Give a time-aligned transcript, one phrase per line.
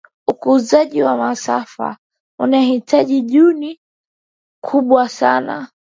[0.27, 1.97] ukuzaji wa masafa
[2.39, 3.79] unahitaji juhudi
[4.63, 5.71] kubwa sana